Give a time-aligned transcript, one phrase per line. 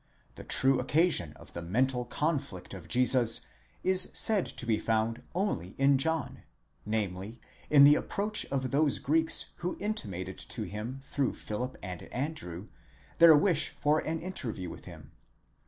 [0.33, 3.41] 'The true occasion of the mental conflict of Jesus
[3.83, 6.41] is said to be found only in John,
[6.87, 7.39] namely,
[7.69, 12.69] in the approach of those Greeks who intimated to him through Philip and Andrew
[13.19, 15.11] their wish for an interview with him.